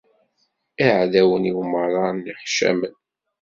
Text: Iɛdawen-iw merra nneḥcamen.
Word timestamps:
Iɛdawen-iw 0.87 1.59
merra 1.71 2.05
nneḥcamen. 2.17 2.95